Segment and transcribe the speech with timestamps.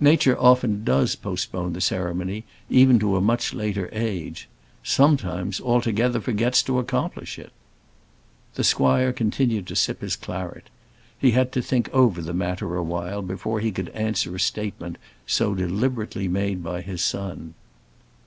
[0.00, 4.46] Nature often does postpone the ceremony even to a much later age;
[4.82, 7.50] sometimes, altogether forgets to accomplish it.
[8.56, 10.68] The squire continued to sip his claret;
[11.18, 14.98] he had to think over the matter a while before he could answer a statement
[15.26, 17.54] so deliberately made by his son.